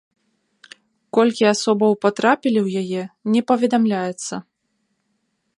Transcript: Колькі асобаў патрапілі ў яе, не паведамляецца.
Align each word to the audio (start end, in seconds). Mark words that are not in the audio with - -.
Колькі 1.17 1.43
асобаў 1.53 1.91
патрапілі 2.07 2.59
ў 2.65 2.69
яе, 2.85 3.03
не 3.37 3.41
паведамляецца. 3.53 4.35